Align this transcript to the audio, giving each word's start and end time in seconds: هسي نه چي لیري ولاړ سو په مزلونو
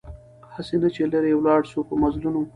هسي 0.53 0.75
نه 0.81 0.89
چي 0.95 1.03
لیري 1.11 1.31
ولاړ 1.35 1.61
سو 1.71 1.79
په 1.87 1.93
مزلونو 2.03 2.41